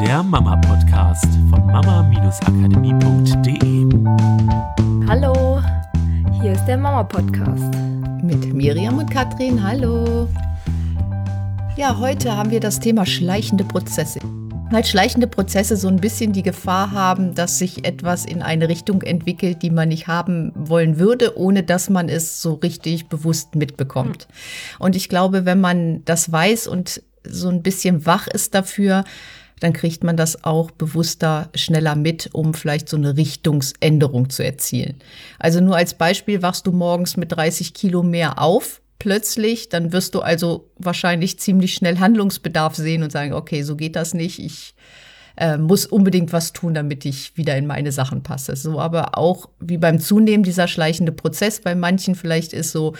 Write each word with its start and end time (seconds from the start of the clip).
der 0.00 0.22
Mama-Podcast 0.22 1.24
von 1.48 1.66
mama-akademie.de. 1.66 3.88
Hallo, 5.08 5.62
hier 6.42 6.52
ist 6.52 6.66
der 6.66 6.76
Mama-Podcast. 6.76 7.74
Mit 8.22 8.52
Miriam 8.52 8.98
und 8.98 9.10
Katrin, 9.10 9.66
hallo. 9.66 10.28
Ja, 11.78 11.98
heute 11.98 12.36
haben 12.36 12.50
wir 12.50 12.60
das 12.60 12.78
Thema 12.78 13.06
schleichende 13.06 13.64
Prozesse. 13.64 14.20
Weil 14.70 14.84
schleichende 14.84 15.28
Prozesse 15.28 15.78
so 15.78 15.88
ein 15.88 15.96
bisschen 15.96 16.34
die 16.34 16.42
Gefahr 16.42 16.90
haben, 16.90 17.34
dass 17.34 17.58
sich 17.58 17.86
etwas 17.86 18.26
in 18.26 18.42
eine 18.42 18.68
Richtung 18.68 19.00
entwickelt, 19.00 19.62
die 19.62 19.70
man 19.70 19.88
nicht 19.88 20.08
haben 20.08 20.52
wollen 20.54 20.98
würde, 20.98 21.38
ohne 21.38 21.62
dass 21.62 21.88
man 21.88 22.10
es 22.10 22.42
so 22.42 22.52
richtig 22.54 23.08
bewusst 23.08 23.54
mitbekommt. 23.54 24.28
Und 24.78 24.94
ich 24.94 25.08
glaube, 25.08 25.46
wenn 25.46 25.62
man 25.62 26.04
das 26.04 26.30
weiß 26.30 26.66
und 26.66 27.00
so 27.24 27.48
ein 27.48 27.62
bisschen 27.62 28.04
wach 28.04 28.26
ist 28.26 28.54
dafür, 28.54 29.04
dann 29.60 29.72
kriegt 29.72 30.04
man 30.04 30.16
das 30.16 30.44
auch 30.44 30.70
bewusster, 30.70 31.48
schneller 31.54 31.96
mit, 31.96 32.30
um 32.32 32.54
vielleicht 32.54 32.88
so 32.88 32.96
eine 32.96 33.16
Richtungsänderung 33.16 34.28
zu 34.28 34.44
erzielen. 34.44 34.96
Also 35.38 35.60
nur 35.60 35.76
als 35.76 35.94
Beispiel 35.94 36.42
wachst 36.42 36.66
du 36.66 36.72
morgens 36.72 37.16
mit 37.16 37.32
30 37.32 37.72
Kilo 37.72 38.02
mehr 38.02 38.40
auf 38.40 38.82
plötzlich, 38.98 39.68
dann 39.68 39.92
wirst 39.92 40.14
du 40.14 40.20
also 40.20 40.70
wahrscheinlich 40.78 41.38
ziemlich 41.38 41.74
schnell 41.74 41.98
Handlungsbedarf 41.98 42.74
sehen 42.74 43.02
und 43.02 43.12
sagen, 43.12 43.32
okay, 43.32 43.62
so 43.62 43.76
geht 43.76 43.96
das 43.96 44.14
nicht. 44.14 44.38
Ich 44.38 44.74
äh, 45.36 45.58
muss 45.58 45.86
unbedingt 45.86 46.32
was 46.32 46.52
tun, 46.52 46.74
damit 46.74 47.04
ich 47.04 47.36
wieder 47.36 47.56
in 47.56 47.66
meine 47.66 47.92
Sachen 47.92 48.22
passe. 48.22 48.56
So 48.56 48.80
aber 48.80 49.18
auch 49.18 49.48
wie 49.60 49.78
beim 49.78 50.00
Zunehmen 50.00 50.44
dieser 50.44 50.66
schleichende 50.66 51.12
Prozess 51.12 51.60
bei 51.60 51.74
manchen 51.74 52.14
vielleicht 52.14 52.52
ist 52.52 52.72
so, 52.72 52.94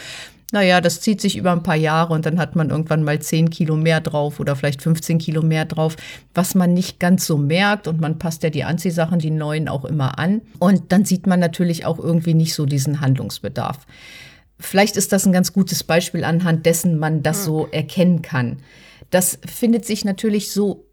naja, 0.56 0.80
das 0.80 1.02
zieht 1.02 1.20
sich 1.20 1.36
über 1.36 1.52
ein 1.52 1.62
paar 1.62 1.76
Jahre 1.76 2.14
und 2.14 2.24
dann 2.24 2.38
hat 2.38 2.56
man 2.56 2.70
irgendwann 2.70 3.02
mal 3.02 3.20
10 3.20 3.50
Kilo 3.50 3.76
mehr 3.76 4.00
drauf 4.00 4.40
oder 4.40 4.56
vielleicht 4.56 4.80
15 4.80 5.18
Kilo 5.18 5.42
mehr 5.42 5.66
drauf, 5.66 5.96
was 6.32 6.54
man 6.54 6.72
nicht 6.72 6.98
ganz 6.98 7.26
so 7.26 7.36
merkt 7.36 7.86
und 7.86 8.00
man 8.00 8.18
passt 8.18 8.42
ja 8.42 8.48
die 8.48 8.64
Anziehsachen, 8.64 9.18
die 9.18 9.30
neuen 9.30 9.68
auch 9.68 9.84
immer 9.84 10.18
an 10.18 10.40
und 10.58 10.92
dann 10.92 11.04
sieht 11.04 11.26
man 11.26 11.40
natürlich 11.40 11.84
auch 11.84 11.98
irgendwie 11.98 12.32
nicht 12.32 12.54
so 12.54 12.64
diesen 12.64 13.02
Handlungsbedarf. 13.02 13.86
Vielleicht 14.58 14.96
ist 14.96 15.12
das 15.12 15.26
ein 15.26 15.32
ganz 15.32 15.52
gutes 15.52 15.84
Beispiel, 15.84 16.24
anhand 16.24 16.64
dessen 16.64 16.98
man 16.98 17.22
das 17.22 17.44
so 17.44 17.68
erkennen 17.70 18.22
kann. 18.22 18.56
Das 19.10 19.38
findet 19.44 19.84
sich 19.84 20.06
natürlich 20.06 20.52
so 20.52 20.85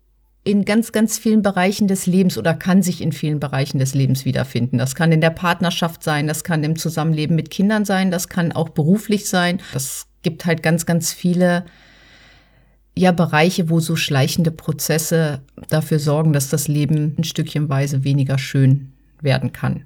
in 0.44 0.66
ganz, 0.66 0.91
ganz 0.91 1.17
vielen 1.17 1.41
Bereichen 1.41 1.88
des 1.88 2.05
Lebens 2.05 2.38
oder 2.38 2.53
kann 2.53 2.81
sich 2.83 3.02
in 3.02 3.13
vielen 3.13 3.39
Bereichen 3.39 3.80
des 3.80 3.94
Lebens 3.94 4.25
wiederfinden. 4.25 4.77
Das 4.77 4.94
kann 4.94 5.11
in 5.11 5.22
der 5.22 5.30
Partnerschaft 5.30 6.03
sein, 6.03 6.27
das 6.27 6.44
kann 6.44 6.63
im 6.63 6.75
Zusammenleben 6.75 7.35
mit 7.35 7.50
Kindern 7.50 7.85
sein, 7.85 8.11
das 8.11 8.27
kann 8.27 8.52
auch 8.52 8.69
beruflich 8.69 9.30
sein. 9.30 9.61
Das 9.72 10.08
gibt 10.22 10.45
halt 10.45 10.61
ganz, 10.61 10.85
ganz 10.85 11.13
viele 11.13 11.66
ja, 12.95 13.11
Bereiche, 13.11 13.69
wo 13.69 13.80
so 13.80 13.95
schleichende 13.95 14.52
Prozesse 14.52 15.41
dafür 15.69 16.00
sorgen, 16.00 16.33
dass 16.33 16.50
das 16.50 16.67
Leben 16.67 17.16
ein 17.17 17.23
Stückchenweise 17.23 18.03
weniger 18.03 18.38
schön 18.38 18.94
werden 19.22 19.53
kann. 19.53 19.85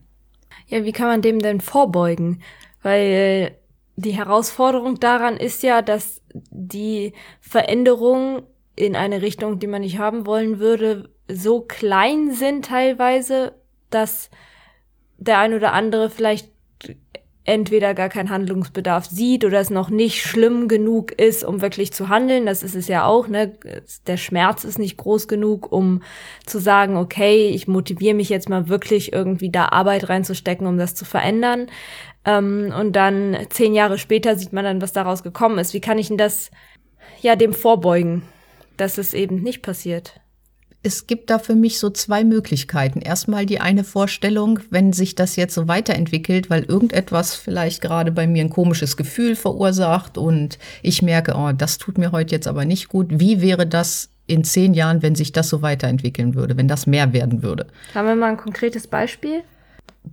Ja, 0.68 0.84
wie 0.84 0.92
kann 0.92 1.08
man 1.08 1.22
dem 1.22 1.40
denn 1.40 1.62
vorbeugen? 1.62 2.42
Weil 2.82 3.56
die 3.96 4.12
Herausforderung 4.12 5.00
daran 5.00 5.38
ist 5.38 5.64
ja, 5.64 5.82
dass 5.82 6.22
die 6.34 7.14
Veränderung 7.40 8.44
in 8.78 8.96
eine 8.96 9.22
Richtung, 9.22 9.60
die 9.60 9.68
man 9.68 9.82
nicht 9.82 9.98
haben 9.98 10.26
wollen 10.26 10.60
würde, 10.60 11.10
so 11.28 11.62
klein 11.62 12.32
sind 12.32 12.66
teilweise, 12.66 13.54
dass 13.90 14.30
der 15.18 15.40
ein 15.40 15.54
oder 15.54 15.74
andere 15.74 16.10
vielleicht 16.10 16.52
entweder 17.44 17.94
gar 17.94 18.10
keinen 18.10 18.30
Handlungsbedarf 18.30 19.06
sieht 19.06 19.46
oder 19.46 19.60
es 19.60 19.70
noch 19.70 19.90
nicht 19.90 20.22
schlimm 20.22 20.68
genug 20.68 21.14
ist, 21.14 21.46
um 21.46 21.62
wirklich 21.62 21.94
zu 21.94 22.10
handeln. 22.10 22.46
Das 22.46 22.62
ist 22.62 22.76
es 22.76 22.90
ja 22.90 23.06
auch, 23.06 23.30
ne? 23.30 23.54
Der 24.06 24.18
Schmerz 24.18 24.66
ist 24.66 24.78
nicht 24.78 24.98
groß 24.98 25.30
genug, 25.30 25.72
um 25.72 26.04
zu 26.46 26.60
sagen, 26.60 26.98
okay, 26.98 27.48
ich 27.48 27.68
motiviere 27.68 28.16
mich 28.16 28.30
jetzt 28.30 28.50
mal 28.50 28.68
wirklich 28.68 29.14
irgendwie 29.14 29.50
da 29.50 29.70
Arbeit 29.70 30.10
reinzustecken, 30.10 30.68
um 30.68 30.78
das 30.78 30.94
zu 30.94 31.06
verändern. 31.06 31.68
Ähm, 32.26 32.74
und 32.78 32.98
dann 32.98 33.38
zehn 33.50 33.74
Jahre 33.74 33.98
später 33.98 34.36
sieht 34.36 34.52
man 34.52 34.66
dann, 34.66 34.82
was 34.82 34.92
daraus 34.92 35.24
gekommen 35.24 35.58
ist. 35.58 35.74
Wie 35.74 35.82
kann 35.82 35.98
ich 35.98 36.10
denn 36.10 36.18
das 36.18 36.52
ja 37.22 37.38
dem 37.38 37.54
vorbeugen, 37.54 38.24
dass 38.78 38.98
es 38.98 39.14
eben 39.14 39.42
nicht 39.42 39.62
passiert? 39.62 40.20
Es 40.84 41.08
gibt 41.08 41.30
da 41.30 41.40
für 41.40 41.56
mich 41.56 41.80
so 41.80 41.90
zwei 41.90 42.24
Möglichkeiten. 42.24 43.02
Erstmal 43.02 43.46
die 43.46 43.60
eine 43.60 43.84
Vorstellung, 43.84 44.60
wenn 44.70 44.94
sich 44.94 45.16
das 45.16 45.36
jetzt 45.36 45.54
so 45.56 45.68
weiterentwickelt, 45.68 46.50
weil 46.50 46.64
irgendetwas 46.64 47.36
vielleicht 47.36 47.82
gerade 47.82 48.12
bei 48.12 48.28
mir 48.28 48.44
ein 48.44 48.50
komisches 48.50 48.96
Gefühl 48.96 49.36
verursacht 49.36 50.18
und 50.18 50.60
ich 50.84 51.02
merke, 51.02 51.34
oh, 51.36 51.52
das 51.52 51.78
tut 51.78 51.98
mir 51.98 52.12
heute 52.12 52.36
jetzt 52.36 52.48
aber 52.48 52.64
nicht 52.64 52.88
gut. 52.88 53.08
Wie 53.10 53.42
wäre 53.42 53.68
das 53.68 54.10
in 54.28 54.44
zehn 54.44 54.74
Jahren, 54.74 55.02
wenn 55.02 55.16
sich 55.16 55.32
das 55.32 55.50
so 55.50 55.62
weiterentwickeln 55.62 56.36
würde, 56.36 56.56
wenn 56.58 56.68
das 56.68 56.86
mehr 56.86 57.12
werden 57.12 57.42
würde? 57.42 57.68
Haben 57.94 58.08
wir 58.08 58.16
mal 58.16 58.30
ein 58.30 58.38
konkretes 58.38 58.88
Beispiel? 58.88 59.42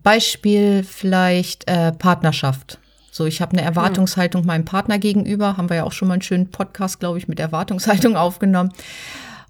Beispiel 0.02 0.82
vielleicht 0.82 1.69
äh, 1.69 1.92
Partnerschaft. 1.92 2.78
So, 3.16 3.26
ich 3.26 3.41
habe 3.41 3.52
eine 3.52 3.62
Erwartungshaltung 3.62 4.44
meinem 4.44 4.64
Partner 4.64 4.98
gegenüber. 4.98 5.56
Haben 5.56 5.70
wir 5.70 5.76
ja 5.76 5.84
auch 5.84 5.92
schon 5.92 6.08
mal 6.08 6.14
einen 6.14 6.22
schönen 6.22 6.50
Podcast, 6.50 6.98
glaube 6.98 7.16
ich, 7.16 7.28
mit 7.28 7.38
Erwartungshaltung 7.38 8.16
aufgenommen. 8.16 8.72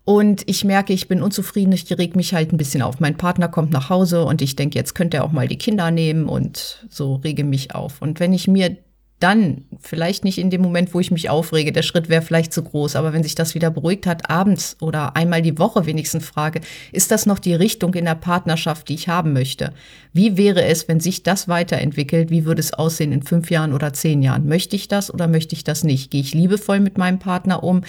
Und 0.05 0.47
ich 0.47 0.65
merke, 0.65 0.93
ich 0.93 1.09
bin 1.09 1.23
unzufrieden, 1.23 1.73
ich 1.73 1.91
reg 1.91 2.15
mich 2.15 2.35
halt 2.35 2.53
ein 2.53 2.59
bisschen 2.59 2.83
auf. 2.83 3.01
Mein 3.01 3.17
Partner 3.17 3.49
kommt 3.49 3.71
nach 3.71 3.89
Hause 3.89 4.27
und 4.27 4.43
ich 4.43 4.55
denke, 4.55 4.79
jetzt 4.79 4.95
könnte 4.95 5.17
er 5.17 5.25
auch 5.25 5.33
mal 5.33 5.49
die 5.49 5.57
Kinder 5.57 5.91
nehmen 5.91 6.29
und 6.29 6.85
so 6.91 7.15
rege 7.15 7.43
mich 7.43 7.75
auf. 7.75 8.03
Und 8.03 8.21
wenn 8.21 8.35
ich 8.35 8.47
mir 8.47 8.77
dann, 9.25 9.65
vielleicht 9.81 10.23
nicht 10.23 10.37
in 10.37 10.51
dem 10.51 10.61
Moment, 10.61 10.93
wo 10.93 11.01
ich 11.01 11.11
mich 11.11 11.31
aufrege, 11.31 11.73
der 11.73 11.81
Schritt 11.81 12.11
wäre 12.11 12.21
vielleicht 12.21 12.53
zu 12.53 12.63
groß, 12.63 12.95
aber 12.95 13.15
wenn 13.15 13.23
sich 13.23 13.35
das 13.35 13.55
wieder 13.55 13.71
beruhigt 13.71 14.07
hat, 14.07 14.29
abends 14.29 14.77
oder 14.83 15.17
einmal 15.17 15.41
die 15.41 15.59
Woche 15.59 15.87
wenigstens 15.87 16.27
frage, 16.27 16.61
ist 16.93 17.11
das 17.11 17.25
noch 17.25 17.39
die 17.39 17.55
Richtung 17.55 17.95
in 17.95 18.05
der 18.05 18.17
Partnerschaft, 18.17 18.87
die 18.91 18.95
ich 18.95 19.09
haben 19.09 19.33
möchte? 19.33 19.73
Wie 20.13 20.37
wäre 20.37 20.65
es, 20.65 20.89
wenn 20.89 21.01
sich 21.01 21.23
das 21.23 21.49
weiterentwickelt? 21.49 22.29
Wie 22.29 22.45
würde 22.45 22.61
es 22.61 22.75
aussehen 22.75 23.13
in 23.13 23.23
fünf 23.23 23.51
Jahren 23.51 23.73
oder 23.73 23.95
zehn 23.95 24.23
Jahren? 24.23 24.47
Möchte 24.47 24.77
ich 24.77 24.89
das 24.89 25.13
oder 25.13 25.27
möchte 25.27 25.55
ich 25.55 25.65
das 25.65 25.85
nicht? 25.85 26.11
Gehe 26.11 26.21
ich 26.21 26.35
liebevoll 26.35 26.81
mit 26.81 26.99
meinem 26.99 27.19
Partner 27.19 27.63
um? 27.63 27.81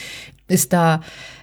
Ist 0.48 0.74
da 0.74 1.02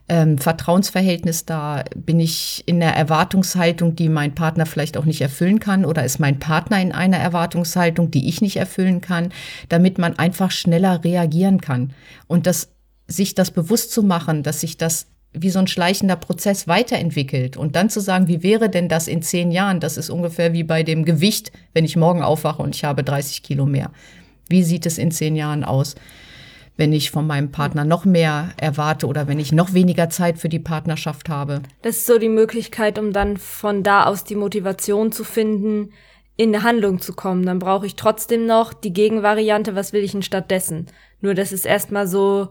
ähm, 0.08 0.38
Vertrauensverhältnis 0.38 1.44
da? 1.44 1.84
Bin 1.96 2.20
ich 2.20 2.62
in 2.66 2.78
der 2.78 2.94
Erwartungshaltung, 2.94 3.96
die 3.96 4.08
mein 4.08 4.34
Partner 4.34 4.64
vielleicht 4.64 4.96
auch 4.96 5.04
nicht 5.04 5.20
erfüllen 5.20 5.58
kann? 5.58 5.84
Oder 5.84 6.04
ist 6.04 6.20
mein 6.20 6.38
Partner 6.38 6.80
in 6.80 6.92
einer 6.92 7.16
Erwartungshaltung, 7.16 8.10
die 8.10 8.28
ich 8.28 8.40
nicht 8.40 8.56
erfüllen 8.56 9.00
kann? 9.00 9.32
Damit 9.68 9.98
man 9.98 10.18
einfach 10.18 10.50
schneller 10.50 11.02
reagieren 11.02 11.60
kann. 11.60 11.92
Und 12.28 12.46
das, 12.46 12.68
sich 13.08 13.34
das 13.34 13.50
bewusst 13.50 13.90
zu 13.92 14.02
machen, 14.02 14.42
dass 14.44 14.60
sich 14.60 14.76
das 14.76 15.06
wie 15.34 15.50
so 15.50 15.58
ein 15.58 15.66
schleichender 15.66 16.16
Prozess 16.16 16.69
weiterentwickelt 16.69 17.56
und 17.56 17.74
dann 17.74 17.88
zu 17.88 18.00
sagen, 18.00 18.28
wie 18.28 18.42
wäre 18.42 18.69
denn 18.69 18.88
das 18.88 19.08
in 19.08 19.22
zehn 19.22 19.50
Jahren? 19.50 19.80
Das 19.80 19.96
ist 19.96 20.10
ungefähr 20.10 20.52
wie 20.52 20.62
bei 20.62 20.82
dem 20.82 21.04
Gewicht, 21.04 21.52
wenn 21.72 21.84
ich 21.84 21.96
morgen 21.96 22.22
aufwache 22.22 22.62
und 22.62 22.76
ich 22.76 22.84
habe 22.84 23.02
30 23.02 23.42
Kilo 23.42 23.64
mehr. 23.64 23.90
Wie 24.48 24.62
sieht 24.62 24.84
es 24.84 24.98
in 24.98 25.10
zehn 25.10 25.34
Jahren 25.34 25.64
aus? 25.64 25.94
Wenn 26.77 26.93
ich 26.93 27.10
von 27.10 27.27
meinem 27.27 27.50
Partner 27.50 27.84
noch 27.84 28.05
mehr 28.05 28.50
erwarte 28.56 29.06
oder 29.06 29.28
wenn 29.28 29.38
ich 29.38 29.53
noch 29.53 29.75
weniger 29.75 30.09
Zeit 30.10 30.38
für 30.38 30.49
die 30.49 30.59
Partnerschaft 30.59 31.28
habe. 31.28 31.62
Das 31.83 31.99
ist 31.99 32.06
so 32.06 32.19
die 32.19 32.28
Möglichkeit, 32.28 32.99
um 32.99 33.12
dann 33.12 33.37
von 33.37 33.83
da 33.83 34.05
aus 34.05 34.25
die 34.25 34.37
Motivation 34.37 35.12
zu 35.12 35.25
finden, 35.25 35.93
in 36.37 36.55
eine 36.55 36.65
Handlung 36.65 37.00
zu 37.00 37.12
kommen. 37.12 37.44
Dann 37.44 37.59
brauche 37.59 37.87
ich 37.87 37.97
trotzdem 37.97 38.47
noch 38.47 38.72
die 38.72 38.93
Gegenvariante, 38.93 39.75
was 39.75 39.93
will 39.93 40.03
ich 40.03 40.12
denn 40.12 40.22
stattdessen? 40.22 40.87
Nur 41.21 41.34
das 41.34 41.53
ist 41.53 41.66
erstmal 41.66 42.06
so 42.06 42.49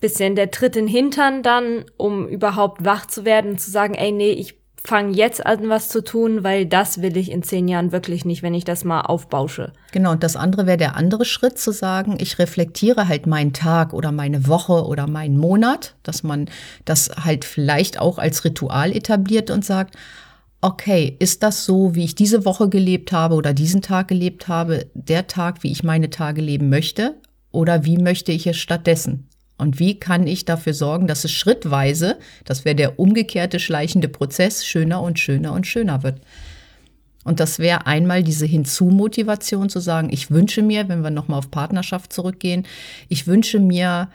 bisschen 0.00 0.34
der 0.34 0.50
Tritt 0.50 0.76
in 0.76 0.86
den 0.86 0.92
Hintern 0.92 1.42
dann, 1.42 1.84
um 1.96 2.26
überhaupt 2.26 2.84
wach 2.84 3.06
zu 3.06 3.24
werden 3.24 3.52
und 3.52 3.60
zu 3.60 3.70
sagen, 3.70 3.94
ey, 3.94 4.12
nee, 4.12 4.32
ich 4.32 4.59
fange 4.82 5.14
jetzt 5.14 5.44
an, 5.44 5.68
was 5.68 5.88
zu 5.88 6.02
tun, 6.02 6.42
weil 6.42 6.66
das 6.66 7.02
will 7.02 7.16
ich 7.16 7.30
in 7.30 7.42
zehn 7.42 7.68
Jahren 7.68 7.92
wirklich 7.92 8.24
nicht, 8.24 8.42
wenn 8.42 8.54
ich 8.54 8.64
das 8.64 8.84
mal 8.84 9.02
aufbausche. 9.02 9.72
Genau, 9.92 10.12
und 10.12 10.22
das 10.22 10.36
andere 10.36 10.66
wäre 10.66 10.78
der 10.78 10.96
andere 10.96 11.24
Schritt 11.24 11.58
zu 11.58 11.70
sagen, 11.72 12.16
ich 12.18 12.38
reflektiere 12.38 13.08
halt 13.08 13.26
meinen 13.26 13.52
Tag 13.52 13.92
oder 13.92 14.12
meine 14.12 14.46
Woche 14.46 14.86
oder 14.86 15.06
meinen 15.06 15.36
Monat, 15.36 15.94
dass 16.02 16.22
man 16.22 16.48
das 16.84 17.10
halt 17.24 17.44
vielleicht 17.44 18.00
auch 18.00 18.18
als 18.18 18.44
Ritual 18.44 18.92
etabliert 18.92 19.50
und 19.50 19.64
sagt, 19.64 19.96
okay, 20.62 21.16
ist 21.18 21.42
das 21.42 21.64
so, 21.64 21.94
wie 21.94 22.04
ich 22.04 22.14
diese 22.14 22.44
Woche 22.44 22.68
gelebt 22.68 23.12
habe 23.12 23.34
oder 23.34 23.54
diesen 23.54 23.82
Tag 23.82 24.08
gelebt 24.08 24.48
habe, 24.48 24.86
der 24.94 25.26
Tag, 25.26 25.62
wie 25.62 25.72
ich 25.72 25.82
meine 25.82 26.10
Tage 26.10 26.42
leben 26.42 26.68
möchte? 26.68 27.16
Oder 27.52 27.84
wie 27.84 27.98
möchte 27.98 28.32
ich 28.32 28.46
es 28.46 28.58
stattdessen? 28.58 29.29
Und 29.60 29.78
wie 29.78 30.00
kann 30.00 30.26
ich 30.26 30.44
dafür 30.44 30.74
sorgen, 30.74 31.06
dass 31.06 31.24
es 31.24 31.32
schrittweise, 31.32 32.18
das 32.44 32.64
wäre 32.64 32.74
der 32.74 32.98
umgekehrte 32.98 33.60
schleichende 33.60 34.08
Prozess, 34.08 34.66
schöner 34.66 35.02
und 35.02 35.18
schöner 35.18 35.52
und 35.52 35.66
schöner 35.66 36.02
wird. 36.02 36.20
Und 37.24 37.38
das 37.38 37.58
wäre 37.58 37.86
einmal 37.86 38.22
diese 38.22 38.46
Hinzumotivation 38.46 39.68
zu 39.68 39.80
sagen, 39.80 40.08
ich 40.10 40.30
wünsche 40.30 40.62
mir, 40.62 40.88
wenn 40.88 41.02
wir 41.02 41.10
nochmal 41.10 41.38
auf 41.38 41.50
Partnerschaft 41.50 42.12
zurückgehen, 42.12 42.66
ich 43.08 43.26
wünsche 43.26 43.60
mir, 43.60 44.08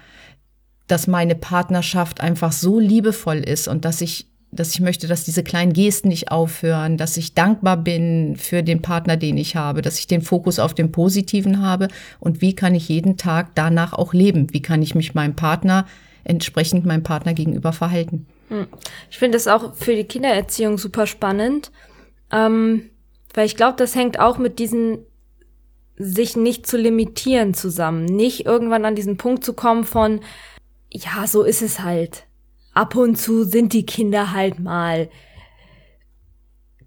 dass 0.88 1.08
meine 1.08 1.36
Partnerschaft 1.36 2.22
einfach 2.22 2.52
so 2.52 2.80
liebevoll 2.80 3.38
ist 3.38 3.68
und 3.68 3.86
dass 3.86 4.02
ich 4.02 4.28
dass 4.56 4.74
ich 4.74 4.80
möchte, 4.80 5.08
dass 5.08 5.24
diese 5.24 5.44
kleinen 5.44 5.74
Gesten 5.74 6.08
nicht 6.08 6.32
aufhören, 6.32 6.98
dass 6.98 7.18
ich 7.18 7.34
dankbar 7.34 7.78
bin 7.78 8.36
für 8.38 8.64
den 8.64 8.82
Partner, 8.82 9.18
den 9.18 9.38
ich 9.38 9.56
habe, 9.56 9.82
dass 9.82 10.00
ich 10.00 10.08
den 10.08 10.22
Fokus 10.22 10.60
auf 10.60 10.74
dem 10.74 10.92
Positiven 10.92 11.62
habe 11.62 11.88
und 12.20 12.42
wie 12.42 12.56
kann 12.56 12.76
ich 12.76 12.90
jeden 12.90 13.18
Tag 13.18 13.52
danach 13.56 13.94
auch 13.94 14.14
leben? 14.14 14.54
Wie 14.54 14.62
kann 14.62 14.82
ich 14.82 14.96
mich 14.96 15.14
meinem 15.14 15.36
Partner 15.36 15.86
entsprechend 16.24 16.86
meinem 16.86 17.04
Partner 17.04 17.34
gegenüber 17.34 17.74
verhalten? 17.74 18.26
Hm. 18.50 18.68
Ich 19.10 19.18
finde 19.18 19.38
das 19.38 19.48
auch 19.48 19.76
für 19.76 19.96
die 19.96 20.04
Kindererziehung 20.04 20.78
super 20.78 21.08
spannend, 21.08 21.72
ähm, 22.32 22.90
weil 23.34 23.46
ich 23.46 23.56
glaube, 23.56 23.78
das 23.78 23.96
hängt 23.96 24.20
auch 24.20 24.38
mit 24.38 24.60
diesen 24.60 25.00
sich 25.98 26.36
nicht 26.36 26.68
zu 26.68 26.78
limitieren 26.78 27.54
zusammen, 27.54 28.06
nicht 28.06 28.46
irgendwann 28.46 28.86
an 28.86 28.96
diesen 28.96 29.18
Punkt 29.18 29.44
zu 29.44 29.54
kommen 29.54 29.86
von, 29.86 30.20
ja, 30.92 31.26
so 31.28 31.44
ist 31.44 31.62
es 31.62 31.80
halt. 31.80 32.26
Ab 32.76 32.96
und 32.96 33.16
zu 33.16 33.44
sind 33.44 33.74
die 33.74 33.86
Kinder 33.86 34.34
halt 34.34 34.60
mal 34.60 35.10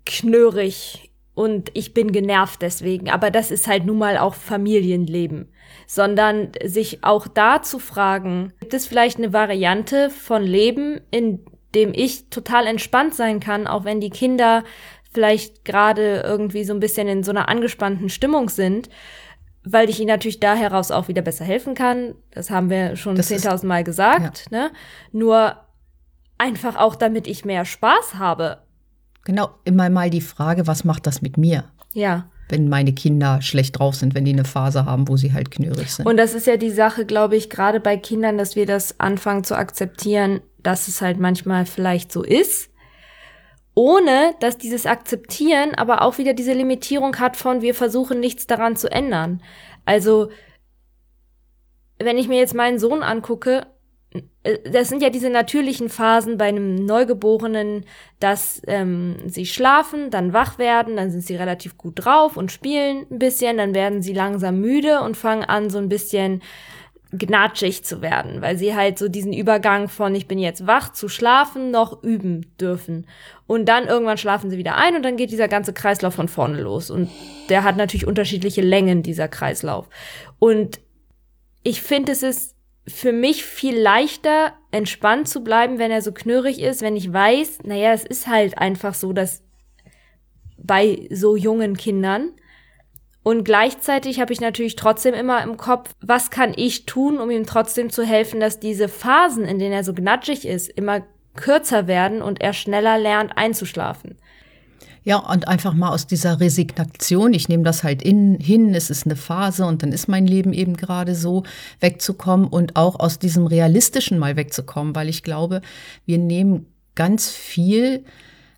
knörig 0.07 1.13
und 1.35 1.71
ich 1.75 1.95
bin 1.95 2.13
genervt 2.13 2.63
deswegen, 2.63 3.11
aber 3.11 3.31
das 3.31 3.51
ist 3.51 3.67
halt 3.67 3.87
nun 3.87 3.99
mal 3.99 4.19
auch 4.19 4.35
Familienleben, 4.35 5.53
sondern 5.87 6.53
sich 6.65 7.05
auch 7.05 7.29
da 7.29 7.63
zu 7.63 7.79
fragen, 7.79 8.53
gibt 8.61 8.75
es 8.75 8.87
vielleicht 8.87 9.19
eine 9.19 9.33
Variante 9.33 10.11
von 10.11 10.43
Leben, 10.43 11.01
in 11.11 11.45
dem 11.75 11.93
ich 11.95 12.29
total 12.29 12.67
entspannt 12.67 13.15
sein 13.15 13.41
kann, 13.41 13.67
auch 13.67 13.85
wenn 13.85 14.01
die 14.01 14.11
Kinder 14.11 14.65
vielleicht 15.13 15.65
gerade 15.65 16.23
irgendwie 16.27 16.65
so 16.65 16.75
ein 16.75 16.81
bisschen 16.81 17.09
in 17.09 17.23
so 17.23 17.31
einer 17.31 17.49
angespannten 17.49 18.09
Stimmung 18.09 18.49
sind, 18.49 18.89
weil 19.65 19.89
ich 19.89 20.01
ihnen 20.01 20.09
natürlich 20.09 20.41
da 20.41 20.55
heraus 20.55 20.91
auch 20.91 21.09
wieder 21.09 21.23
besser 21.23 21.45
helfen 21.45 21.75
kann. 21.75 22.15
Das 22.33 22.51
haben 22.51 22.69
wir 22.69 22.97
schon 22.97 23.17
10.000 23.17 23.65
Mal 23.65 23.85
gesagt. 23.85 24.47
Ja. 24.51 24.59
Ne? 24.59 24.71
Nur 25.13 25.57
einfach 26.39 26.77
auch, 26.77 26.97
damit 26.97 27.27
ich 27.27 27.45
mehr 27.45 27.65
Spaß 27.65 28.15
habe. 28.15 28.59
Genau, 29.25 29.51
immer 29.65 29.91
mal 29.91 30.11
die 30.11 30.21
Frage, 30.21 30.67
was 30.67 30.85
macht 30.85 31.07
das 31.07 31.21
mit 31.21 31.37
mir? 31.37 31.65
Ja. 31.93 32.31
Wenn 32.49 32.69
meine 32.69 32.95
Kinder 32.95 33.43
schlecht 33.43 33.79
drauf 33.79 33.95
sind, 33.95 34.15
wenn 34.15 34.25
die 34.25 34.33
eine 34.33 34.45
Phase 34.45 34.87
haben, 34.87 35.07
wo 35.09 35.17
sie 35.17 35.35
halt 35.35 35.51
knörig 35.51 35.93
sind. 35.93 36.07
Und 36.07 36.17
das 36.17 36.33
ist 36.33 36.47
ja 36.47 36.57
die 36.57 36.71
Sache, 36.71 37.05
glaube 37.05 37.37
ich, 37.37 37.51
gerade 37.51 37.81
bei 37.81 37.99
Kindern, 37.99 38.39
dass 38.39 38.57
wir 38.57 38.65
das 38.65 38.99
anfangen 38.99 39.45
zu 39.45 39.55
akzeptieren, 39.57 40.41
dass 40.63 40.89
es 40.89 41.03
halt 41.03 41.19
manchmal 41.19 41.67
vielleicht 41.67 42.11
so 42.11 42.23
ist 42.23 42.71
ohne 43.79 44.35
dass 44.41 44.59
dieses 44.59 44.87
Akzeptieren 44.87 45.77
aber 45.77 46.03
auch 46.03 46.19
wieder 46.19 46.35
diese 46.35 46.53
Limitierung 46.53 47.15
hat 47.21 47.37
von 47.37 47.63
wir 47.63 47.77
versuchen 47.77 48.19
nichts 48.19 48.49
daran 48.49 48.75
zu 48.75 48.91
ändern. 48.91 49.41
Also 49.85 50.31
wenn 52.01 52.19
ich 52.19 52.27
mir 52.27 52.41
jetzt 52.41 52.57
meinen 52.57 52.81
Sohn 52.81 53.05
angucke, 53.05 53.69
das 54.65 54.89
sind 54.89 55.03
ja 55.03 55.11
diese 55.11 55.29
natürlichen 55.29 55.91
Phasen 55.91 56.39
bei 56.39 56.47
einem 56.47 56.77
Neugeborenen, 56.77 57.85
dass 58.21 58.63
ähm, 58.67 59.17
sie 59.27 59.45
schlafen, 59.45 60.11
dann 60.11 60.33
wach 60.33 60.59
werden, 60.59 60.97
dann 60.97 61.11
sind 61.11 61.23
sie 61.23 61.37
relativ 61.37 61.77
gut 61.77 62.05
drauf 62.05 62.37
und 62.37 62.51
spielen 62.51 63.07
ein 63.11 63.19
bisschen, 63.19 63.59
dann 63.59 63.75
werden 63.75 64.01
sie 64.01 64.15
langsam 64.15 64.61
müde 64.61 65.03
und 65.03 65.17
fangen 65.17 65.45
an 65.45 65.69
so 65.69 65.79
ein 65.79 65.91
bisschen 65.91 66.41
gnatschig 67.13 67.85
zu 67.85 68.03
werden, 68.03 68.43
weil 68.43 68.59
sie 68.59 68.75
halt 68.75 68.99
so 68.99 69.09
diesen 69.09 69.33
Übergang 69.33 69.89
von 69.89 70.15
ich 70.15 70.29
bin 70.29 70.39
jetzt 70.39 70.67
wach 70.67 70.93
zu 70.93 71.09
schlafen 71.09 71.71
noch 71.71 72.03
üben 72.03 72.55
dürfen. 72.61 73.07
Und 73.47 73.67
dann 73.67 73.87
irgendwann 73.87 74.19
schlafen 74.19 74.51
sie 74.51 74.59
wieder 74.59 74.77
ein 74.77 74.95
und 74.95 75.03
dann 75.03 75.17
geht 75.17 75.31
dieser 75.31 75.49
ganze 75.49 75.73
Kreislauf 75.73 76.15
von 76.15 76.29
vorne 76.29 76.61
los. 76.61 76.91
Und 76.91 77.09
der 77.49 77.65
hat 77.65 77.77
natürlich 77.77 78.07
unterschiedliche 78.07 78.61
Längen, 78.61 79.03
dieser 79.03 79.29
Kreislauf. 79.29 79.89
Und 80.39 80.81
ich 81.63 81.81
finde, 81.81 82.13
es 82.13 82.23
ist 82.23 82.58
für 82.89 83.13
mich 83.13 83.45
viel 83.45 83.79
leichter, 83.79 84.53
entspannt 84.71 85.29
zu 85.29 85.45
bleiben, 85.45 85.79
wenn 85.79 85.91
er 85.91 86.03
so 86.03 86.13
knurrig 86.13 86.61
ist, 86.61 86.83
wenn 86.83 86.97
ich 86.97 87.13
weiß, 87.13 87.61
naja, 87.65 87.93
es 87.93 88.05
ist 88.05 88.27
halt 88.27 88.59
einfach 88.59 88.95
so, 88.95 89.13
dass 89.13 89.43
bei 90.57 91.07
so 91.11 91.37
jungen 91.37 91.77
Kindern, 91.77 92.33
und 93.29 93.45
gleichzeitig 93.45 94.21
habe 94.21 94.33
ich 94.33 94.41
natürlich 94.41 94.75
trotzdem 94.75 95.13
immer 95.13 95.43
im 95.43 95.59
Kopf, 95.59 95.91
was 96.01 96.31
kann 96.31 96.55
ich 96.57 96.87
tun, 96.87 97.21
um 97.21 97.31
ihm 97.31 97.45
trotzdem 97.45 97.91
zu 97.91 98.03
helfen, 98.03 98.41
dass 98.41 98.59
diese 98.59 98.89
Phasen, 98.89 99.45
in 99.45 99.59
denen 99.59 99.75
er 99.75 99.85
so 99.85 99.93
gnatschig 99.93 100.47
ist, 100.47 100.71
immer 100.71 101.03
kürzer 101.37 101.87
werden 101.87 102.23
und 102.23 102.41
er 102.41 102.55
schneller 102.55 102.99
lernt 102.99 103.37
einzuschlafen. 103.37 104.17
Ja, 105.09 105.17
und 105.17 105.49
einfach 105.49 105.73
mal 105.73 105.89
aus 105.89 106.07
dieser 106.07 106.39
Resignation, 106.39 107.33
ich 107.33 107.49
nehme 107.49 107.63
das 107.63 107.83
halt 107.83 108.03
in, 108.03 108.39
hin, 108.39 108.75
es 108.75 108.91
ist 108.91 109.07
eine 109.07 109.17
Phase 109.17 109.65
und 109.65 109.83
dann 109.83 109.91
ist 109.91 110.07
mein 110.07 110.27
Leben 110.27 110.53
eben 110.53 110.77
gerade 110.77 111.15
so, 111.15 111.45
wegzukommen 111.81 112.47
und 112.47 112.77
auch 112.77 113.01
aus 113.01 113.19
diesem 113.19 113.47
Realistischen 113.47 114.19
mal 114.19 114.37
wegzukommen, 114.37 114.95
weil 114.95 115.09
ich 115.09 115.23
glaube, 115.23 115.63
wir 116.05 116.19
nehmen 116.19 116.67
ganz 116.95 117.31
viel 117.31 118.05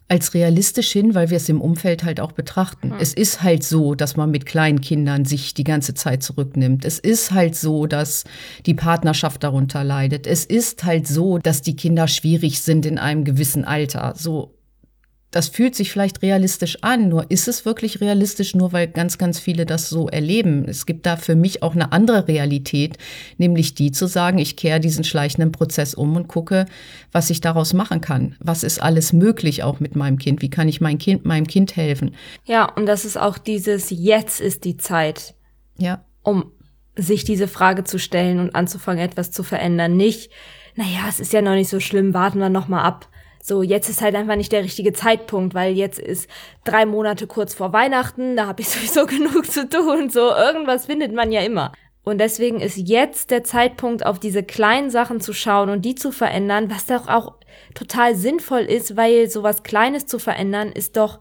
als 0.08 0.34
realistisch 0.34 0.90
hin, 0.90 1.14
weil 1.14 1.30
wir 1.30 1.36
es 1.36 1.48
im 1.48 1.60
Umfeld 1.60 2.02
halt 2.02 2.18
auch 2.18 2.32
betrachten. 2.32 2.88
Mhm. 2.88 2.96
Es 2.98 3.14
ist 3.14 3.44
halt 3.44 3.62
so, 3.62 3.94
dass 3.94 4.16
man 4.16 4.32
mit 4.32 4.44
kleinen 4.44 4.80
Kindern 4.80 5.24
sich 5.26 5.54
die 5.54 5.62
ganze 5.62 5.94
Zeit 5.94 6.24
zurücknimmt. 6.24 6.84
Es 6.84 6.98
ist 6.98 7.30
halt 7.30 7.54
so, 7.54 7.86
dass 7.86 8.24
die 8.66 8.74
Partnerschaft 8.74 9.44
darunter 9.44 9.84
leidet. 9.84 10.26
Es 10.26 10.46
ist 10.46 10.82
halt 10.82 11.06
so, 11.06 11.38
dass 11.38 11.62
die 11.62 11.76
Kinder 11.76 12.08
schwierig 12.08 12.60
sind 12.60 12.86
in 12.86 12.98
einem 12.98 13.22
gewissen 13.22 13.64
Alter. 13.64 14.14
So 14.16 14.56
das 15.30 15.48
fühlt 15.48 15.76
sich 15.76 15.92
vielleicht 15.92 16.22
realistisch 16.22 16.78
an, 16.82 17.08
nur 17.08 17.30
ist 17.30 17.46
es 17.46 17.64
wirklich 17.64 18.00
realistisch, 18.00 18.54
nur 18.54 18.72
weil 18.72 18.88
ganz, 18.88 19.16
ganz 19.16 19.38
viele 19.38 19.64
das 19.64 19.88
so 19.88 20.08
erleben. 20.08 20.64
Es 20.66 20.86
gibt 20.86 21.06
da 21.06 21.16
für 21.16 21.36
mich 21.36 21.62
auch 21.62 21.74
eine 21.74 21.92
andere 21.92 22.26
Realität, 22.26 22.98
nämlich 23.38 23.74
die 23.74 23.92
zu 23.92 24.06
sagen, 24.06 24.38
ich 24.38 24.56
kehre 24.56 24.80
diesen 24.80 25.04
schleichenden 25.04 25.52
Prozess 25.52 25.94
um 25.94 26.16
und 26.16 26.26
gucke, 26.26 26.66
was 27.12 27.30
ich 27.30 27.40
daraus 27.40 27.72
machen 27.72 28.00
kann. 28.00 28.34
Was 28.40 28.64
ist 28.64 28.82
alles 28.82 29.12
möglich 29.12 29.62
auch 29.62 29.78
mit 29.78 29.94
meinem 29.94 30.18
Kind? 30.18 30.42
Wie 30.42 30.50
kann 30.50 30.68
ich 30.68 30.80
mein 30.80 30.98
kind, 30.98 31.24
meinem 31.24 31.46
Kind 31.46 31.76
helfen? 31.76 32.14
Ja, 32.44 32.64
und 32.64 32.86
das 32.86 33.04
ist 33.04 33.16
auch 33.16 33.38
dieses 33.38 33.90
Jetzt 33.90 34.40
ist 34.40 34.64
die 34.64 34.76
Zeit. 34.76 35.34
Ja. 35.78 36.04
Um 36.22 36.50
sich 36.96 37.24
diese 37.24 37.46
Frage 37.46 37.84
zu 37.84 37.98
stellen 37.98 38.40
und 38.40 38.56
anzufangen, 38.56 39.02
etwas 39.02 39.30
zu 39.30 39.44
verändern. 39.44 39.96
Nicht, 39.96 40.32
naja, 40.74 41.06
es 41.08 41.20
ist 41.20 41.32
ja 41.32 41.40
noch 41.40 41.54
nicht 41.54 41.70
so 41.70 41.78
schlimm, 41.78 42.14
warten 42.14 42.40
wir 42.40 42.48
noch 42.48 42.66
mal 42.66 42.82
ab 42.82 43.08
so, 43.42 43.62
jetzt 43.62 43.88
ist 43.88 44.02
halt 44.02 44.14
einfach 44.14 44.36
nicht 44.36 44.52
der 44.52 44.62
richtige 44.62 44.92
Zeitpunkt, 44.92 45.54
weil 45.54 45.72
jetzt 45.72 45.98
ist 45.98 46.28
drei 46.64 46.84
Monate 46.84 47.26
kurz 47.26 47.54
vor 47.54 47.72
Weihnachten, 47.72 48.36
da 48.36 48.46
habe 48.46 48.60
ich 48.60 48.68
sowieso 48.70 49.06
genug 49.06 49.46
zu 49.46 49.68
tun. 49.68 50.10
So, 50.10 50.34
irgendwas 50.34 50.86
findet 50.86 51.12
man 51.12 51.32
ja 51.32 51.40
immer. 51.40 51.72
Und 52.02 52.18
deswegen 52.18 52.60
ist 52.60 52.76
jetzt 52.76 53.30
der 53.30 53.44
Zeitpunkt, 53.44 54.04
auf 54.06 54.18
diese 54.18 54.42
kleinen 54.42 54.90
Sachen 54.90 55.20
zu 55.20 55.32
schauen 55.32 55.68
und 55.68 55.84
die 55.84 55.94
zu 55.94 56.12
verändern, 56.12 56.70
was 56.70 56.86
doch 56.86 57.08
auch 57.08 57.34
total 57.74 58.14
sinnvoll 58.14 58.62
ist, 58.62 58.96
weil 58.96 59.28
sowas 59.28 59.62
Kleines 59.62 60.06
zu 60.06 60.18
verändern 60.18 60.72
ist 60.72 60.96
doch 60.96 61.20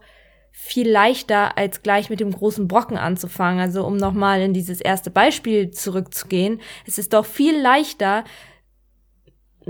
viel 0.52 0.90
leichter, 0.90 1.56
als 1.56 1.82
gleich 1.82 2.10
mit 2.10 2.20
dem 2.20 2.32
großen 2.32 2.66
Brocken 2.66 2.96
anzufangen. 2.96 3.60
Also 3.60 3.84
um 3.84 3.96
nochmal 3.96 4.40
in 4.40 4.52
dieses 4.52 4.80
erste 4.80 5.10
Beispiel 5.10 5.70
zurückzugehen, 5.70 6.60
es 6.86 6.98
ist 6.98 7.12
doch 7.12 7.24
viel 7.24 7.60
leichter, 7.60 8.24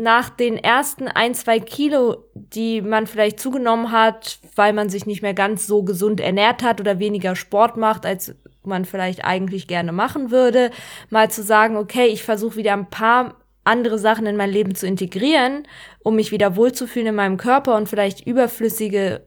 nach 0.01 0.31
den 0.31 0.57
ersten 0.57 1.09
ein, 1.09 1.35
zwei 1.35 1.61
Kilo, 1.61 2.25
die 2.35 2.83
man 2.83 3.07
vielleicht 3.07 3.39
zugenommen 3.39 3.93
hat, 3.93 4.39
weil 4.57 4.73
man 4.73 4.89
sich 4.89 5.07
nicht 5.07 5.23
mehr 5.23 5.35
ganz 5.35 5.67
so 5.67 5.83
gesund 5.83 6.21
ernährt 6.21 6.63
hat 6.63 6.81
oder 6.81 6.99
weniger 6.99 7.37
Sport 7.37 7.77
macht, 7.77 8.07
als 8.07 8.35
man 8.65 8.85
vielleicht 8.85 9.25
eigentlich 9.25 9.69
gerne 9.69 9.93
machen 9.93 10.31
würde, 10.31 10.71
mal 11.09 11.31
zu 11.31 11.43
sagen, 11.43 11.77
okay, 11.77 12.07
ich 12.07 12.23
versuche 12.23 12.57
wieder 12.57 12.73
ein 12.73 12.91
paar 12.91 13.37
andere 13.65 13.99
Sachen 13.99 14.27
in 14.27 14.37
mein 14.37 14.51
Leben 14.51 14.75
zu 14.75 14.87
integrieren, 14.87 15.67
um 16.03 16.17
mich 16.17 16.33
wieder 16.33 16.57
wohlzufühlen 16.57 17.09
in 17.09 17.15
meinem 17.15 17.37
Körper 17.37 17.77
und 17.77 17.89
vielleicht 17.89 18.27
überflüssige 18.27 19.27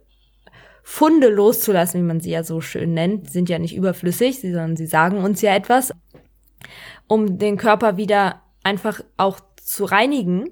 Funde 0.83 1.29
loszulassen, 1.29 2.01
wie 2.01 2.05
man 2.05 2.19
sie 2.19 2.31
ja 2.31 2.43
so 2.43 2.59
schön 2.59 2.93
nennt, 2.93 3.31
sind 3.31 3.47
ja 3.47 3.57
nicht 3.57 3.75
überflüssig, 3.75 4.41
sondern 4.41 4.75
sie 4.75 4.86
sagen 4.86 5.17
uns 5.24 5.41
ja 5.41 5.55
etwas, 5.55 5.93
um 7.07 7.38
den 7.38 7.57
Körper 7.57 7.95
wieder 7.95 8.41
einfach 8.63 9.01
auch 9.17 9.39
zu 9.55 9.86
reinigen, 9.86 10.50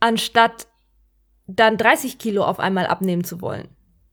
anstatt 0.00 0.66
dann 1.46 1.76
30 1.76 2.18
Kilo 2.18 2.44
auf 2.44 2.60
einmal 2.60 2.86
abnehmen 2.86 3.24
zu 3.24 3.40
wollen. 3.40 3.68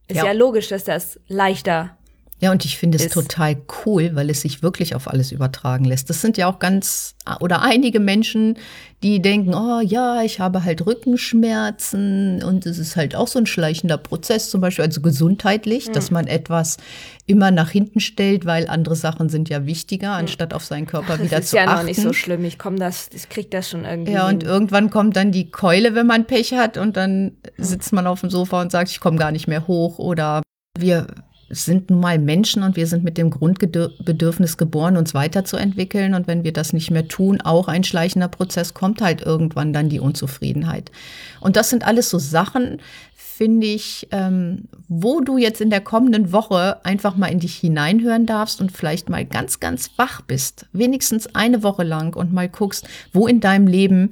Ist 0.07 0.17
ja, 0.17 0.25
ja 0.25 0.31
logisch, 0.31 0.67
dass 0.69 0.83
das 0.83 1.19
leichter 1.27 1.97
ja, 2.45 2.51
und 2.51 2.63
ich 2.63 2.77
finde 2.77 2.99
es 2.99 3.09
total 3.09 3.57
cool, 3.85 4.11
weil 4.13 4.29
es 4.29 4.41
sich 4.41 4.61
wirklich 4.61 4.93
auf 4.93 5.07
alles 5.07 5.31
übertragen 5.31 5.83
lässt. 5.83 6.11
Das 6.11 6.21
sind 6.21 6.37
ja 6.37 6.45
auch 6.45 6.59
ganz 6.59 7.15
oder 7.39 7.63
einige 7.63 7.99
Menschen, 7.99 8.59
die 9.01 9.19
denken, 9.19 9.55
oh 9.55 9.81
ja, 9.81 10.21
ich 10.21 10.39
habe 10.39 10.63
halt 10.63 10.85
Rückenschmerzen 10.85 12.43
und 12.43 12.67
es 12.67 12.77
ist 12.77 12.97
halt 12.97 13.15
auch 13.15 13.27
so 13.27 13.39
ein 13.39 13.47
schleichender 13.47 13.97
Prozess, 13.97 14.51
zum 14.51 14.61
Beispiel 14.61 14.85
also 14.85 15.01
gesundheitlich, 15.01 15.87
mhm. 15.87 15.93
dass 15.93 16.11
man 16.11 16.27
etwas 16.27 16.77
immer 17.25 17.49
nach 17.49 17.71
hinten 17.71 17.99
stellt, 17.99 18.45
weil 18.45 18.67
andere 18.67 18.95
Sachen 18.95 19.27
sind 19.27 19.49
ja 19.49 19.65
wichtiger, 19.65 20.09
hm. 20.09 20.19
anstatt 20.19 20.53
auf 20.53 20.63
seinen 20.63 20.85
Körper 20.85 21.13
Ach, 21.15 21.23
wieder 21.23 21.29
zu 21.29 21.35
achten. 21.35 21.39
Das 21.39 21.45
ist 21.45 21.53
ja 21.53 21.65
noch 21.65 21.83
nicht 21.83 21.99
so 21.99 22.13
schlimm. 22.13 22.45
Ich 22.45 22.59
komme 22.59 22.77
das, 22.77 23.09
ich 23.11 23.27
krieg 23.27 23.49
das 23.49 23.71
schon 23.71 23.85
irgendwie. 23.85 24.11
Ja, 24.11 24.27
und 24.27 24.43
hin. 24.43 24.51
irgendwann 24.51 24.91
kommt 24.91 25.15
dann 25.15 25.31
die 25.31 25.49
Keule, 25.49 25.95
wenn 25.95 26.05
man 26.05 26.25
Pech 26.25 26.53
hat 26.53 26.77
und 26.77 26.95
dann 26.95 27.37
sitzt 27.57 27.91
man 27.91 28.05
auf 28.05 28.21
dem 28.21 28.29
Sofa 28.29 28.61
und 28.61 28.71
sagt, 28.71 28.91
ich 28.91 28.99
komme 28.99 29.17
gar 29.17 29.31
nicht 29.31 29.47
mehr 29.47 29.65
hoch 29.65 29.97
oder 29.97 30.43
wir 30.77 31.07
sind 31.49 31.89
nun 31.89 31.99
mal 31.99 32.17
Menschen 32.17 32.63
und 32.63 32.75
wir 32.75 32.87
sind 32.87 33.03
mit 33.03 33.17
dem 33.17 33.29
Grundbedürfnis 33.29 34.57
geboren, 34.57 34.97
uns 34.97 35.13
weiterzuentwickeln. 35.13 36.15
Und 36.15 36.27
wenn 36.27 36.43
wir 36.43 36.53
das 36.53 36.73
nicht 36.73 36.89
mehr 36.89 37.07
tun, 37.07 37.39
auch 37.41 37.67
ein 37.67 37.83
schleichender 37.83 38.27
Prozess, 38.27 38.73
kommt 38.73 39.01
halt 39.01 39.21
irgendwann 39.21 39.71
dann 39.71 39.89
die 39.89 39.99
Unzufriedenheit. 39.99 40.91
Und 41.39 41.55
das 41.55 41.69
sind 41.69 41.85
alles 41.85 42.09
so 42.09 42.17
Sachen, 42.17 42.79
finde 43.15 43.67
ich, 43.67 44.07
ähm, 44.11 44.69
wo 44.87 45.19
du 45.19 45.37
jetzt 45.37 45.61
in 45.61 45.69
der 45.69 45.81
kommenden 45.81 46.31
Woche 46.31 46.83
einfach 46.85 47.17
mal 47.17 47.27
in 47.27 47.39
dich 47.39 47.55
hineinhören 47.57 48.25
darfst 48.25 48.61
und 48.61 48.71
vielleicht 48.71 49.09
mal 49.09 49.25
ganz, 49.25 49.59
ganz 49.59 49.91
wach 49.97 50.21
bist, 50.21 50.67
wenigstens 50.71 51.35
eine 51.35 51.61
Woche 51.61 51.83
lang 51.83 52.15
und 52.15 52.33
mal 52.33 52.47
guckst, 52.47 52.87
wo 53.11 53.27
in 53.27 53.41
deinem 53.41 53.67
Leben 53.67 54.11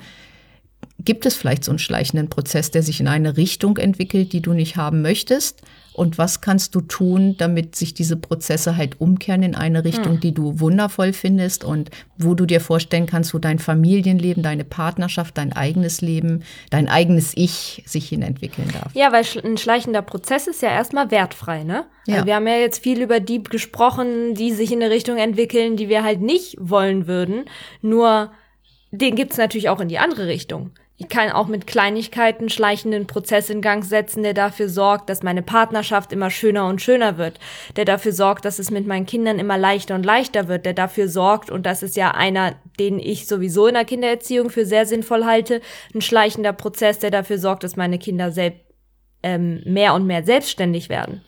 gibt 1.00 1.26
es 1.26 1.36
vielleicht 1.36 1.64
so 1.64 1.72
einen 1.72 1.80
schleichenden 1.80 2.30
Prozess, 2.30 2.72
der 2.72 2.84
sich 2.84 3.00
in 3.00 3.08
eine 3.08 3.38
Richtung 3.38 3.78
entwickelt, 3.78 4.34
die 4.34 4.42
du 4.42 4.54
nicht 4.54 4.76
haben 4.76 5.02
möchtest? 5.02 5.62
Und 5.94 6.18
was 6.18 6.42
kannst 6.42 6.76
du 6.76 6.82
tun, 6.82 7.36
damit 7.38 7.76
sich 7.76 7.94
diese 7.94 8.18
Prozesse 8.18 8.78
halt 8.78 9.00
umkehren 9.00 9.44
in 9.44 9.56
eine 9.56 9.84
Richtung, 9.84 10.14
hm. 10.14 10.20
die 10.20 10.34
du 10.34 10.60
wundervoll 10.60 11.14
findest 11.14 11.64
und 11.64 11.92
wo 12.18 12.34
du 12.34 12.46
dir 12.46 12.62
vorstellen 12.62 13.06
kannst, 13.06 13.34
wo 13.34 13.40
dein 13.40 13.60
Familienleben, 13.60 14.44
deine 14.44 14.64
Partnerschaft, 14.64 15.38
dein 15.38 15.54
eigenes 15.54 16.02
Leben, 16.02 16.44
dein 16.70 16.88
eigenes 16.88 17.34
Ich 17.36 17.84
sich 17.86 18.10
hin 18.10 18.24
entwickeln 18.24 18.70
darf? 18.74 18.94
Ja, 18.96 19.12
weil 19.12 19.24
ein 19.44 19.58
schleichender 19.58 20.02
Prozess 20.02 20.48
ist 20.48 20.62
ja 20.62 20.70
erstmal 20.70 21.12
wertfrei, 21.12 21.64
ne? 21.64 21.86
Ja. 22.06 22.16
Also 22.16 22.28
wir 22.28 22.36
haben 22.36 22.48
ja 22.48 22.58
jetzt 22.58 22.84
viel 22.84 23.02
über 23.02 23.20
die 23.20 23.44
gesprochen, 23.44 24.34
die 24.34 24.52
sich 24.52 24.72
in 24.72 24.82
eine 24.82 24.92
Richtung 24.92 25.18
entwickeln, 25.18 25.78
die 25.78 25.90
wir 25.90 26.04
halt 26.04 26.22
nicht 26.22 26.58
wollen 26.60 27.08
würden. 27.08 27.46
Nur 27.82 28.32
den 28.92 29.16
gibt's 29.16 29.38
natürlich 29.38 29.70
auch 29.70 29.80
in 29.80 29.88
die 29.88 30.00
andere 30.00 30.28
Richtung. 30.28 30.72
Ich 30.98 31.10
kann 31.10 31.32
auch 31.32 31.48
mit 31.48 31.66
Kleinigkeiten 31.66 32.50
schleichenden 32.50 33.08
Prozess 33.08 33.50
in 33.50 33.62
Gang 33.62 33.84
setzen, 33.84 34.22
der 34.22 34.36
dafür 34.36 34.70
sorgt, 34.70 35.10
dass 35.10 35.24
meine 35.24 35.42
Partnerschaft 35.42 36.14
immer 36.14 36.30
schöner 36.30 36.68
und 36.68 36.82
schöner 36.82 37.18
wird, 37.18 37.40
der 37.76 37.86
dafür 37.86 38.14
sorgt, 38.14 38.46
dass 38.46 38.60
es 38.60 38.70
mit 38.70 38.86
meinen 38.86 39.08
Kindern 39.08 39.40
immer 39.40 39.58
leichter 39.58 39.96
und 39.96 40.06
leichter 40.06 40.48
wird, 40.48 40.66
der 40.66 40.74
dafür 40.74 41.10
sorgt, 41.10 41.50
und 41.50 41.66
das 41.66 41.82
ist 41.82 41.96
ja 41.96 42.12
einer, 42.12 42.56
den 42.80 43.00
ich 43.00 43.28
sowieso 43.28 43.66
in 43.68 43.74
der 43.74 43.86
Kindererziehung 43.86 44.52
für 44.52 44.68
sehr 44.68 44.86
sinnvoll 44.86 45.26
halte, 45.26 45.62
ein 45.96 46.02
schleichender 46.02 46.54
Prozess, 46.54 47.00
der 47.00 47.10
dafür 47.10 47.40
sorgt, 47.40 47.64
dass 47.64 47.76
meine 47.76 47.98
Kinder 47.98 48.32
selbst 48.32 48.62
ähm, 49.24 49.62
mehr 49.66 49.96
und 49.96 50.06
mehr 50.06 50.24
selbstständig 50.24 50.90
werden. 50.90 51.22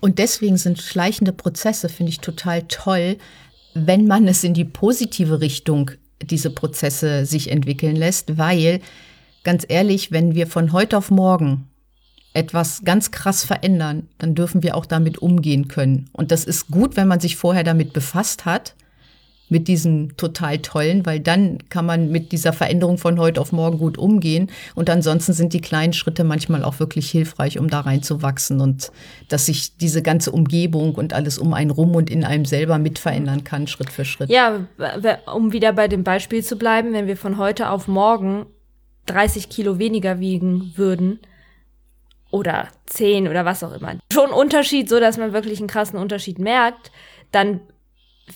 Und 0.00 0.18
deswegen 0.18 0.56
sind 0.58 0.80
schleichende 0.80 1.32
Prozesse, 1.32 1.88
finde 1.88 2.10
ich 2.10 2.20
total 2.20 2.62
toll, 2.62 3.16
wenn 3.74 4.06
man 4.06 4.28
es 4.28 4.44
in 4.44 4.52
die 4.52 4.64
positive 4.64 5.40
Richtung 5.40 5.92
diese 6.24 6.50
Prozesse 6.50 7.26
sich 7.26 7.50
entwickeln 7.50 7.96
lässt, 7.96 8.38
weil 8.38 8.80
ganz 9.44 9.64
ehrlich, 9.68 10.12
wenn 10.12 10.34
wir 10.34 10.46
von 10.46 10.72
heute 10.72 10.98
auf 10.98 11.10
morgen 11.10 11.68
etwas 12.34 12.82
ganz 12.84 13.10
krass 13.10 13.44
verändern, 13.44 14.08
dann 14.18 14.34
dürfen 14.34 14.62
wir 14.62 14.76
auch 14.76 14.86
damit 14.86 15.18
umgehen 15.18 15.68
können. 15.68 16.08
Und 16.12 16.30
das 16.30 16.44
ist 16.44 16.70
gut, 16.70 16.96
wenn 16.96 17.08
man 17.08 17.20
sich 17.20 17.36
vorher 17.36 17.64
damit 17.64 17.92
befasst 17.92 18.44
hat 18.44 18.74
mit 19.52 19.68
diesem 19.68 20.16
total 20.16 20.58
tollen, 20.58 21.06
weil 21.06 21.20
dann 21.20 21.58
kann 21.68 21.86
man 21.86 22.10
mit 22.10 22.32
dieser 22.32 22.52
Veränderung 22.52 22.98
von 22.98 23.20
heute 23.20 23.40
auf 23.40 23.52
morgen 23.52 23.78
gut 23.78 23.98
umgehen. 23.98 24.50
Und 24.74 24.90
ansonsten 24.90 25.34
sind 25.34 25.52
die 25.52 25.60
kleinen 25.60 25.92
Schritte 25.92 26.24
manchmal 26.24 26.64
auch 26.64 26.80
wirklich 26.80 27.10
hilfreich, 27.10 27.58
um 27.58 27.68
da 27.68 27.80
reinzuwachsen 27.80 28.60
und 28.60 28.90
dass 29.28 29.46
sich 29.46 29.76
diese 29.76 30.02
ganze 30.02 30.32
Umgebung 30.32 30.94
und 30.94 31.12
alles 31.12 31.38
um 31.38 31.52
einen 31.52 31.70
rum 31.70 31.94
und 31.94 32.10
in 32.10 32.24
einem 32.24 32.46
selber 32.46 32.78
mit 32.78 32.98
verändern 32.98 33.44
kann, 33.44 33.68
Schritt 33.68 33.90
für 33.90 34.04
Schritt. 34.04 34.30
Ja, 34.30 34.66
um 35.32 35.52
wieder 35.52 35.72
bei 35.72 35.86
dem 35.86 36.02
Beispiel 36.02 36.42
zu 36.42 36.56
bleiben, 36.56 36.92
wenn 36.94 37.06
wir 37.06 37.16
von 37.16 37.36
heute 37.36 37.70
auf 37.70 37.86
morgen 37.86 38.46
30 39.06 39.50
Kilo 39.50 39.78
weniger 39.78 40.18
wiegen 40.18 40.72
würden, 40.76 41.20
oder 42.30 42.68
10 42.86 43.28
oder 43.28 43.44
was 43.44 43.62
auch 43.62 43.72
immer. 43.72 43.96
Schon 44.10 44.30
Unterschied, 44.30 44.88
so 44.88 44.98
dass 44.98 45.18
man 45.18 45.34
wirklich 45.34 45.58
einen 45.58 45.68
krassen 45.68 45.98
Unterschied 45.98 46.38
merkt, 46.38 46.90
dann 47.30 47.60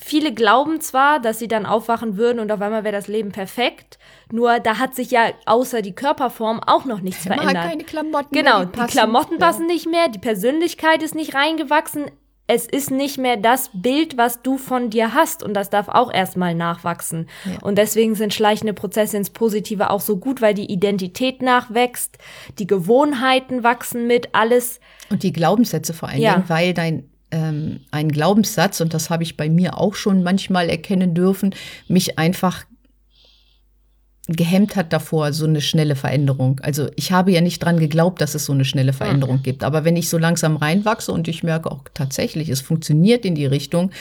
viele 0.01 0.33
glauben 0.33 0.81
zwar, 0.81 1.21
dass 1.21 1.39
sie 1.39 1.49
dann 1.49 1.67
aufwachen 1.67 2.17
würden 2.17 2.41
und 2.41 2.51
auf 2.53 2.61
einmal 2.61 2.85
wäre 2.85 2.95
das 2.95 3.09
Leben 3.09 3.33
perfekt, 3.33 3.99
nur 4.31 4.61
da 4.61 4.79
hat 4.79 4.95
sich 4.95 5.11
ja 5.11 5.27
außer 5.47 5.83
die 5.83 5.95
Körperform 5.95 6.61
auch 6.61 6.85
noch 6.85 7.01
nichts 7.01 7.27
Man 7.27 7.39
verändert. 7.39 7.65
Hat 7.65 7.71
keine 7.71 7.85
Klamotten 7.85 8.35
genau, 8.35 8.65
die, 8.65 8.79
die 8.79 8.87
Klamotten 8.87 9.39
passen 9.39 9.69
ja. 9.69 9.75
nicht 9.75 9.89
mehr, 9.89 10.09
die 10.09 10.19
Persönlichkeit 10.19 11.03
ist 11.03 11.15
nicht 11.15 11.35
reingewachsen. 11.35 12.11
Es 12.49 12.67
ist 12.67 12.93
nicht 12.93 13.19
mehr 13.19 13.37
das 13.37 13.71
Bild, 13.75 14.17
was 14.17 14.41
du 14.41 14.57
von 14.57 14.89
dir 14.89 15.15
hast 15.15 15.43
und 15.43 15.55
das 15.55 15.69
darf 15.69 15.89
auch 15.89 16.13
erstmal 16.13 16.55
nachwachsen. 16.55 17.29
Ja. 17.45 17.61
Und 17.63 17.77
deswegen 17.77 18.15
sind 18.15 18.33
schleichende 18.33 18.73
Prozesse 18.73 19.17
ins 19.17 19.31
Positive 19.31 19.91
auch 19.91 20.01
so 20.01 20.19
gut, 20.19 20.41
weil 20.41 20.55
die 20.55 20.71
Identität 20.71 21.43
nachwächst, 21.43 22.19
die 22.61 22.69
Gewohnheiten 22.69 23.65
wachsen 23.65 24.07
mit, 24.07 24.29
alles. 24.33 24.79
Und 25.11 25.25
die 25.25 25.33
Glaubenssätze 25.33 25.93
vor 25.93 26.09
allen 26.09 26.21
ja. 26.21 26.35
Dingen, 26.35 26.49
weil 26.49 26.73
dein 26.73 27.11
ähm, 27.31 27.81
ein 27.91 28.11
Glaubenssatz, 28.11 28.81
und 28.81 28.95
das 28.95 29.11
habe 29.11 29.23
ich 29.23 29.37
bei 29.37 29.49
mir 29.49 29.79
auch 29.79 29.95
schon 29.95 30.23
manchmal 30.23 30.69
erkennen 30.69 31.15
dürfen, 31.15 31.55
mich 31.89 32.19
einfach 32.19 32.65
gehemmt 34.29 34.75
hat 34.75 34.93
davor, 34.93 35.33
so 35.33 35.45
eine 35.47 35.61
schnelle 35.61 35.95
Veränderung. 35.95 36.61
Also 36.61 36.89
ich 36.97 37.13
habe 37.13 37.31
ja 37.31 37.41
nicht 37.41 37.63
dran 37.63 37.79
geglaubt, 37.79 38.21
dass 38.21 38.35
es 38.35 38.45
so 38.45 38.53
eine 38.53 38.65
schnelle 38.65 38.93
Veränderung 38.93 39.37
mhm. 39.37 39.43
gibt. 39.43 39.63
Aber 39.63 39.85
wenn 39.85 39.97
ich 39.97 40.09
so 40.09 40.19
langsam 40.19 40.57
reinwachse 40.57 41.13
und 41.13 41.29
ich 41.29 41.45
merke 41.45 41.71
auch 41.71 41.85
tatsächlich, 41.95 42.49
es 42.49 42.61
funktioniert 42.61 43.25
in 43.25 43.37
die 43.37 43.47
Richtung, 43.47 43.93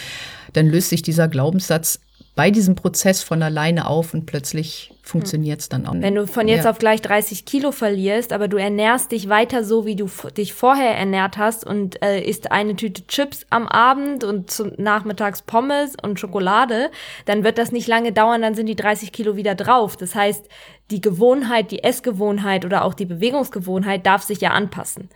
dann 0.53 0.67
löst 0.67 0.89
sich 0.89 1.03
dieser 1.03 1.27
Glaubenssatz 1.27 1.99
bei 2.35 2.51
diesem 2.51 2.75
Prozess 2.75 3.23
von 3.23 3.41
alleine 3.41 3.87
auf 3.87 4.13
und 4.13 4.25
plötzlich 4.25 4.91
funktioniert 5.01 5.61
es 5.61 5.69
dann 5.69 5.87
auch. 5.87 5.93
Wenn 5.95 6.15
du 6.15 6.27
von 6.27 6.49
jetzt 6.49 6.65
ja. 6.65 6.71
auf 6.71 6.79
gleich 6.79 7.01
30 7.01 7.45
Kilo 7.45 7.71
verlierst, 7.71 8.33
aber 8.33 8.49
du 8.49 8.57
ernährst 8.57 9.13
dich 9.13 9.29
weiter 9.29 9.63
so, 9.63 9.85
wie 9.85 9.95
du 9.95 10.09
dich 10.35 10.53
vorher 10.53 10.97
ernährt 10.97 11.37
hast 11.37 11.65
und 11.65 12.01
äh, 12.03 12.21
isst 12.21 12.51
eine 12.51 12.75
Tüte 12.75 13.07
Chips 13.07 13.45
am 13.49 13.67
Abend 13.67 14.25
und 14.25 14.51
zum 14.51 14.73
Nachmittags 14.77 15.43
Pommes 15.43 15.95
und 16.01 16.19
Schokolade, 16.19 16.91
dann 17.25 17.45
wird 17.45 17.57
das 17.57 17.71
nicht 17.71 17.87
lange 17.87 18.11
dauern, 18.11 18.41
dann 18.41 18.55
sind 18.55 18.65
die 18.65 18.75
30 18.75 19.13
Kilo 19.13 19.37
wieder 19.37 19.55
drauf. 19.55 19.95
Das 19.95 20.13
heißt, 20.13 20.49
die 20.91 20.99
Gewohnheit, 21.01 21.71
die 21.71 21.83
Essgewohnheit 21.83 22.65
oder 22.65 22.83
auch 22.83 22.93
die 22.93 23.05
Bewegungsgewohnheit 23.05 24.05
darf 24.05 24.23
sich 24.23 24.41
ja 24.41 24.51
anpassen. 24.51 25.09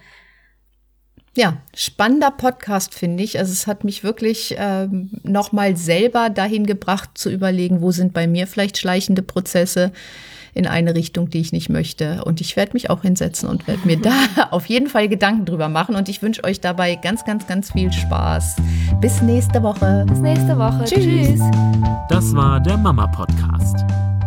Ja, 1.35 1.57
spannender 1.75 2.31
Podcast 2.31 2.93
finde 2.93 3.23
ich. 3.23 3.37
Also 3.39 3.51
es 3.51 3.67
hat 3.67 3.83
mich 3.83 4.03
wirklich 4.03 4.55
ähm, 4.57 5.11
nochmal 5.23 5.77
selber 5.77 6.29
dahin 6.29 6.65
gebracht 6.65 7.11
zu 7.13 7.29
überlegen, 7.29 7.81
wo 7.81 7.91
sind 7.91 8.13
bei 8.13 8.27
mir 8.27 8.47
vielleicht 8.47 8.77
schleichende 8.77 9.21
Prozesse 9.21 9.91
in 10.53 10.67
eine 10.67 10.95
Richtung, 10.95 11.29
die 11.29 11.39
ich 11.39 11.51
nicht 11.51 11.69
möchte. 11.69 12.23
Und 12.25 12.41
ich 12.41 12.55
werde 12.55 12.73
mich 12.73 12.89
auch 12.89 13.03
hinsetzen 13.03 13.47
und 13.47 13.67
werde 13.67 13.85
mir 13.85 13.97
da 13.97 14.13
auf 14.51 14.65
jeden 14.65 14.87
Fall 14.87 15.07
Gedanken 15.07 15.45
drüber 15.45 15.69
machen. 15.69 15.95
Und 15.95 16.09
ich 16.09 16.21
wünsche 16.21 16.43
euch 16.43 16.59
dabei 16.59 16.95
ganz, 16.95 17.23
ganz, 17.25 17.47
ganz 17.47 17.71
viel 17.71 17.91
Spaß. 17.91 18.57
Bis 18.99 19.21
nächste 19.21 19.61
Woche. 19.61 20.05
Bis 20.09 20.19
nächste 20.19 20.57
Woche. 20.57 20.83
Tschüss. 20.85 21.03
Tschüss. 21.05 21.41
Das 22.09 22.35
war 22.35 22.59
der 22.59 22.77
Mama 22.77 23.07
Podcast. 23.07 24.08